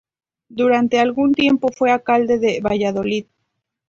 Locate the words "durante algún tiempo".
0.49-1.67